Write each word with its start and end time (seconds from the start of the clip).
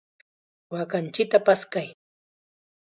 ¡Waakanchikta 0.71 1.37
paskay! 1.45 1.87